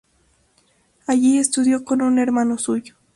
[1.05, 2.95] Allí estudió con un hermano suyo.